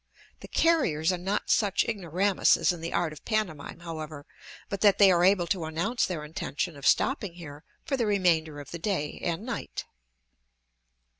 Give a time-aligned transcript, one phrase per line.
[0.39, 4.25] The carriers are not such ignoramuses in the art of pantomime, however,
[4.67, 8.59] but that they are able to announce their intention of stopping here for the remainder
[8.59, 9.85] of the day, and night.